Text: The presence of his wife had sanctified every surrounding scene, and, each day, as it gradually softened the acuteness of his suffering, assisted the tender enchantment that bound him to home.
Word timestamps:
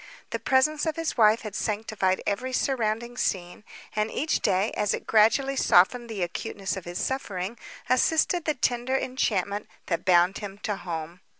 The 0.31 0.39
presence 0.39 0.87
of 0.87 0.95
his 0.95 1.15
wife 1.15 1.41
had 1.41 1.53
sanctified 1.53 2.23
every 2.25 2.53
surrounding 2.53 3.17
scene, 3.17 3.63
and, 3.95 4.09
each 4.09 4.39
day, 4.39 4.71
as 4.71 4.95
it 4.95 5.05
gradually 5.05 5.55
softened 5.55 6.09
the 6.09 6.23
acuteness 6.23 6.75
of 6.75 6.85
his 6.85 6.97
suffering, 6.97 7.55
assisted 7.87 8.45
the 8.45 8.55
tender 8.55 8.97
enchantment 8.97 9.67
that 9.85 10.03
bound 10.03 10.39
him 10.39 10.57
to 10.63 10.75
home. 10.77 11.19